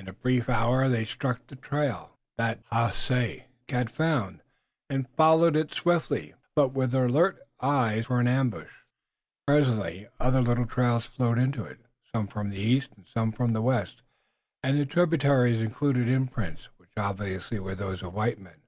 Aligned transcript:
In 0.00 0.08
a 0.08 0.12
brief 0.12 0.48
hour 0.50 0.88
they 0.88 1.04
struck 1.04 1.46
the 1.46 1.54
trail 1.54 2.18
that 2.36 2.64
Haace 2.72 3.42
had 3.68 3.92
found, 3.92 4.42
and 4.90 5.08
followed 5.10 5.54
it 5.54 5.72
swiftly, 5.72 6.34
but 6.56 6.70
with 6.72 6.92
alert 6.96 7.38
eyes 7.60 8.06
for 8.06 8.20
ambush. 8.20 8.72
Presently 9.46 10.08
other 10.18 10.40
little 10.42 10.66
trails 10.66 11.04
flowed 11.04 11.38
into 11.38 11.62
it, 11.64 11.78
some 12.12 12.26
from 12.26 12.50
the 12.50 12.58
east, 12.58 12.90
and 12.96 13.06
some 13.06 13.30
from 13.30 13.52
the 13.52 13.62
west, 13.62 14.02
and 14.64 14.76
the 14.80 14.84
tributaries 14.84 15.60
included 15.60 16.08
imprints, 16.08 16.64
which 16.78 16.90
obviously 16.96 17.60
were 17.60 17.76
those 17.76 18.02
of 18.02 18.12
white 18.14 18.40
men. 18.40 18.62